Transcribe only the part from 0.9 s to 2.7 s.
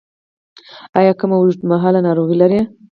ایا کومه اوږدمهاله ناروغي لرئ؟